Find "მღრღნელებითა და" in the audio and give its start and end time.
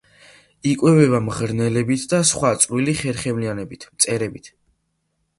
1.25-2.21